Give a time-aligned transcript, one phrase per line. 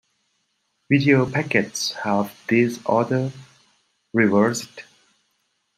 [0.89, 3.31] Video packets have this order
[4.13, 4.83] reversed.